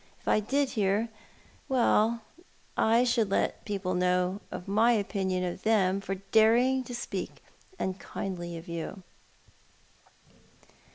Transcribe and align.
If 0.19 0.27
I 0.27 0.39
did 0.39 0.71
hear— 0.71 1.09
well, 1.69 2.21
I 2.75 3.03
should 3.03 3.29
let 3.29 3.65
people 3.65 3.93
know 3.93 4.41
my 4.65 4.93
opinion 4.93 5.43
of 5.43 5.61
them, 5.61 6.01
for 6.01 6.15
daring 6.31 6.83
to 6.85 6.95
speak 6.95 7.43
unkindly 7.77 8.57
of 8.57 8.67
you. 8.67 9.03